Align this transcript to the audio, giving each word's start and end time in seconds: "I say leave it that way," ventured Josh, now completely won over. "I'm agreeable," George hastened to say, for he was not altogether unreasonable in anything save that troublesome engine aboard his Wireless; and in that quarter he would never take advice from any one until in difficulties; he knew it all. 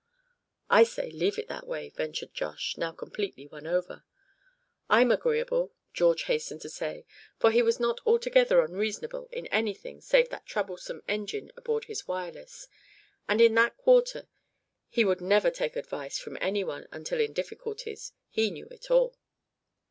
"I 0.67 0.83
say 0.83 1.11
leave 1.11 1.37
it 1.37 1.47
that 1.49 1.67
way," 1.67 1.89
ventured 1.91 2.33
Josh, 2.33 2.75
now 2.75 2.91
completely 2.91 3.45
won 3.45 3.67
over. 3.67 4.03
"I'm 4.89 5.11
agreeable," 5.11 5.73
George 5.93 6.23
hastened 6.23 6.61
to 6.61 6.69
say, 6.69 7.05
for 7.37 7.51
he 7.51 7.61
was 7.61 7.79
not 7.79 8.01
altogether 8.03 8.61
unreasonable 8.61 9.29
in 9.31 9.45
anything 9.53 10.01
save 10.01 10.29
that 10.29 10.47
troublesome 10.47 11.03
engine 11.07 11.51
aboard 11.55 11.85
his 11.85 12.07
Wireless; 12.07 12.67
and 13.29 13.39
in 13.39 13.53
that 13.53 13.77
quarter 13.77 14.27
he 14.89 15.05
would 15.05 15.21
never 15.21 15.51
take 15.51 15.75
advice 15.75 16.17
from 16.17 16.35
any 16.41 16.63
one 16.63 16.87
until 16.91 17.19
in 17.19 17.31
difficulties; 17.31 18.13
he 18.27 18.49
knew 18.49 18.65
it 18.71 18.89
all. 18.89 19.15